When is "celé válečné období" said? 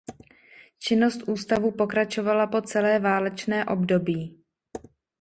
2.61-4.41